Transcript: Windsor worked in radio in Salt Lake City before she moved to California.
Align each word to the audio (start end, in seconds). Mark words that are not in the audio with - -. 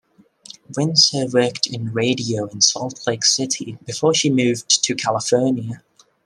Windsor 0.75 1.27
worked 1.31 1.67
in 1.67 1.93
radio 1.93 2.47
in 2.47 2.59
Salt 2.61 3.05
Lake 3.05 3.23
City 3.23 3.77
before 3.85 4.15
she 4.15 4.31
moved 4.31 4.83
to 4.83 4.95
California. 4.95 5.83